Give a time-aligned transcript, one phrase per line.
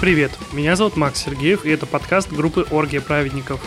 [0.00, 3.60] Привет, меня зовут Макс Сергеев, и это подкаст группы «Оргия праведников».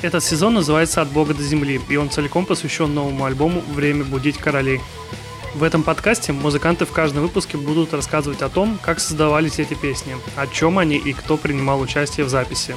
[0.00, 4.38] Этот сезон называется «От Бога до земли», и он целиком посвящен новому альбому «Время будить
[4.38, 4.80] королей».
[5.54, 10.16] В этом подкасте музыканты в каждом выпуске будут рассказывать о том, как создавались эти песни,
[10.36, 12.74] о чем они и кто принимал участие в записи.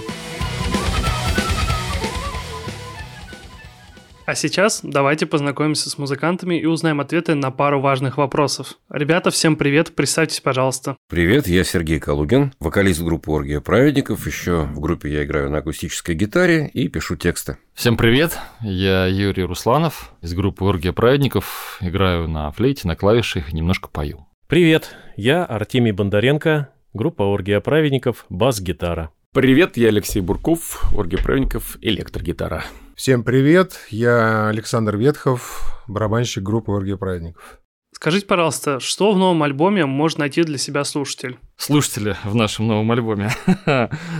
[4.25, 8.75] А сейчас давайте познакомимся с музыкантами и узнаем ответы на пару важных вопросов.
[8.89, 10.95] Ребята, всем привет, представьтесь, пожалуйста.
[11.09, 14.27] Привет, я Сергей Калугин, вокалист группы «Оргия праведников».
[14.27, 17.57] Еще в группе я играю на акустической гитаре и пишу тексты.
[17.73, 21.79] Всем привет, я Юрий Русланов из группы «Оргия праведников».
[21.81, 24.27] Играю на флейте, на клавишах и немножко пою.
[24.47, 29.09] Привет, я Артемий Бондаренко, группа «Оргия праведников», бас-гитара.
[29.33, 32.65] Привет, я Алексей Бурков, «Оргия праведников», электрогитара.
[32.97, 37.60] Всем привет, я Александр Ветхов, барабанщик группы «Оргия праздников».
[38.01, 41.37] Скажите, пожалуйста, что в новом альбоме может найти для себя слушатель?
[41.55, 43.29] Слушатели в нашем новом альбоме.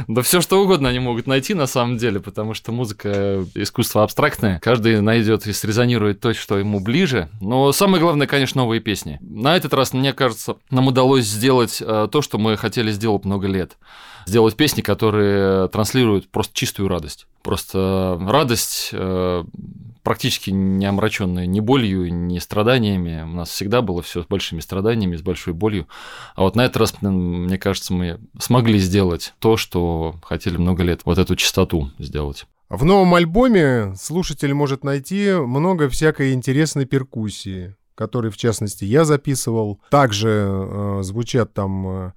[0.08, 4.60] да все что угодно они могут найти на самом деле, потому что музыка искусство абстрактное.
[4.60, 7.30] Каждый найдет и срезонирует то, что ему ближе.
[7.42, 9.18] Но самое главное, конечно, новые песни.
[9.20, 13.48] На этот раз, мне кажется, нам удалось сделать э, то, что мы хотели сделать много
[13.48, 13.78] лет
[14.28, 17.26] сделать песни, которые транслируют просто чистую радость.
[17.42, 19.44] Просто радость э,
[20.04, 23.24] практически не омраченная ни болью, ни страданиями.
[23.24, 25.88] У нас всегда было все с большими страданиями, с большой болью.
[26.36, 31.02] А вот на этот раз, мне кажется, мы смогли сделать то, что хотели много лет,
[31.06, 32.46] вот эту чистоту сделать.
[32.70, 39.82] В новом альбоме слушатель может найти много всякой интересной перкуссии, которые, в частности, я записывал.
[39.90, 42.12] Также э, звучат там э,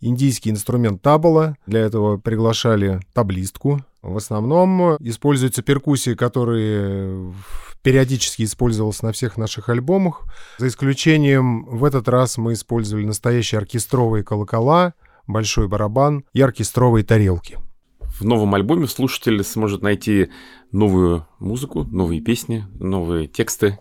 [0.00, 1.56] индийский инструмент табла.
[1.66, 3.84] Для этого приглашали таблистку.
[4.06, 7.34] В основном используются перкуссии, которые
[7.82, 10.22] периодически использовался на всех наших альбомах.
[10.58, 14.94] За исключением, в этот раз мы использовали настоящие оркестровые колокола,
[15.26, 17.58] большой барабан и оркестровые тарелки.
[18.00, 20.30] В новом альбоме слушатель сможет найти
[20.72, 23.78] новую музыку, новые песни, новые тексты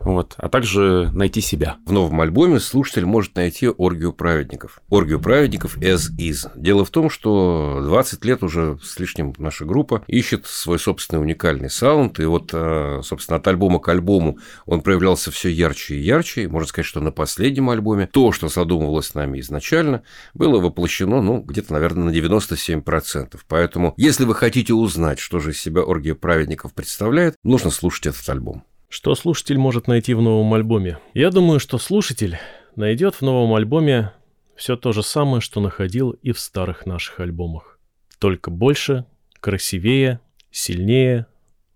[0.00, 1.78] вот, а также найти себя.
[1.84, 4.80] В новом альбоме слушатель может найти оргию праведников.
[4.88, 6.50] Оргию праведников as is.
[6.54, 11.68] Дело в том, что 20 лет уже с лишним наша группа ищет свой собственный уникальный
[11.68, 16.44] саунд, и вот, э, собственно, от альбома к альбому он проявлялся все ярче и ярче,
[16.44, 21.40] и можно сказать, что на последнем альбоме то, что задумывалось нами изначально, было воплощено, ну,
[21.40, 23.36] где-то, наверное, на 97%.
[23.48, 28.28] Поэтому, если вы хотите узнать, что же из себя оргия праведников представляет, нужно слушать этот
[28.28, 28.64] альбом.
[28.88, 30.98] Что слушатель может найти в новом альбоме?
[31.14, 32.38] Я думаю, что слушатель
[32.76, 34.12] найдет в новом альбоме
[34.56, 37.78] все то же самое, что находил и в старых наших альбомах.
[38.18, 39.04] Только больше,
[39.40, 40.20] красивее,
[40.50, 41.26] сильнее,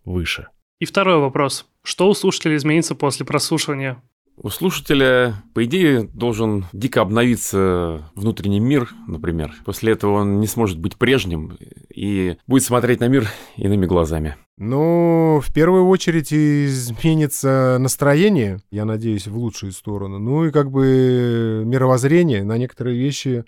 [0.05, 0.49] выше.
[0.81, 1.67] И второй вопрос.
[1.85, 4.03] Что у слушателя изменится после прослушивания?
[4.37, 9.55] У слушателя, по идее, должен дико обновиться внутренний мир, например.
[9.65, 11.59] После этого он не сможет быть прежним
[11.95, 14.37] и будет смотреть на мир иными глазами.
[14.57, 20.19] Ну, в первую очередь изменится настроение, я надеюсь, в лучшую сторону.
[20.19, 23.45] Ну и как бы мировоззрение на некоторые вещи,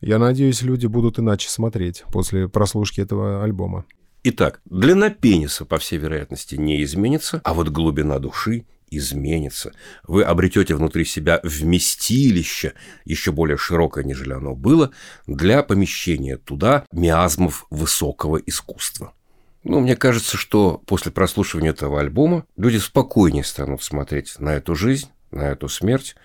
[0.00, 3.84] я надеюсь, люди будут иначе смотреть после прослушки этого альбома.
[4.24, 9.72] Итак, длина пениса, по всей вероятности, не изменится, а вот глубина души изменится.
[10.06, 14.90] Вы обретете внутри себя вместилище, еще более широкое, нежели оно было,
[15.26, 19.12] для помещения туда миазмов высокого искусства.
[19.64, 25.08] Ну, мне кажется, что после прослушивания этого альбома люди спокойнее станут смотреть на эту жизнь,
[25.30, 26.16] на эту смерть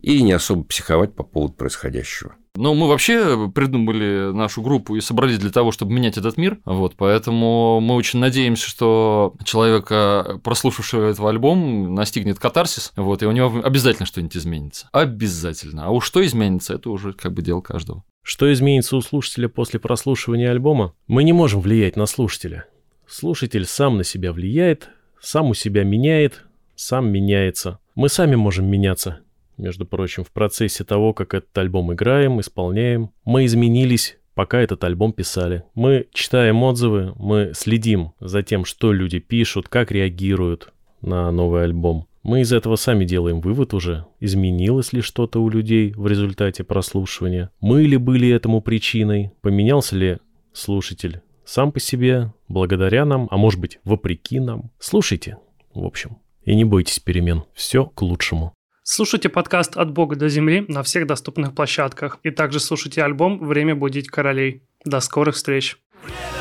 [0.00, 2.34] и не особо психовать по поводу происходящего.
[2.56, 6.58] Ну, мы вообще придумали нашу группу и собрались для того, чтобы менять этот мир.
[6.64, 13.32] Вот, поэтому мы очень надеемся, что человека, прослушавшего этот альбом, настигнет катарсис, вот, и у
[13.32, 14.88] него обязательно что-нибудь изменится.
[14.92, 15.86] Обязательно.
[15.86, 18.04] А уж что изменится, это уже как бы дело каждого.
[18.22, 20.94] Что изменится у слушателя после прослушивания альбома?
[21.08, 22.66] Мы не можем влиять на слушателя.
[23.06, 24.90] Слушатель сам на себя влияет,
[25.20, 26.44] сам у себя меняет,
[26.76, 27.80] сам меняется.
[27.96, 29.20] Мы сами можем меняться,
[29.56, 33.10] между прочим, в процессе того, как этот альбом играем, исполняем.
[33.24, 35.64] Мы изменились, пока этот альбом писали.
[35.74, 42.06] Мы читаем отзывы, мы следим за тем, что люди пишут, как реагируют на новый альбом.
[42.22, 47.50] Мы из этого сами делаем вывод уже, изменилось ли что-то у людей в результате прослушивания.
[47.60, 50.18] Мы ли были этому причиной, поменялся ли
[50.54, 54.70] слушатель сам по себе, благодаря нам, а может быть вопреки нам.
[54.78, 55.36] Слушайте,
[55.74, 57.44] в общем, и не бойтесь перемен.
[57.52, 58.54] Все к лучшему.
[58.86, 62.18] Слушайте подкаст «От Бога до земли» на всех доступных площадках.
[62.22, 64.62] И также слушайте альбом «Время будить королей».
[64.84, 65.78] До скорых встреч!
[66.02, 66.33] Время,